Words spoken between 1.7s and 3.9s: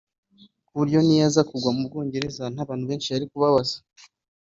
mu Bwongereza nta bantu benshi yari kubabaza